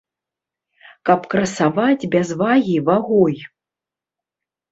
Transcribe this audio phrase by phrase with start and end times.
[1.09, 3.35] Каб красаваць без вагі вагой.